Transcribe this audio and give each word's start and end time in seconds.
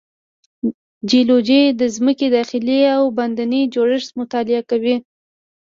جیولوجی 1.09 1.61
د 1.79 1.81
ځمکې 1.95 2.27
داخلي 2.37 2.79
او 2.95 3.03
باندینی 3.17 3.61
جوړښت 3.73 4.09
مطالعه 4.19 4.61
کوي. 4.69 4.95